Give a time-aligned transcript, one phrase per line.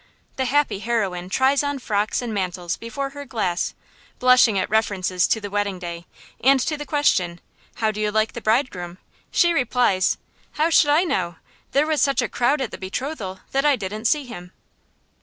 [0.35, 3.75] The happy heroine tries on frocks and mantles before her glass,
[4.17, 6.07] blushing at references to the wedding day;
[6.43, 7.39] and to the question,
[7.75, 8.97] "How do you like the bridegroom?"
[9.29, 10.17] she replies,
[10.53, 11.35] "How should I know?
[11.73, 14.53] There was such a crowd at the betrothal that I didn't see him."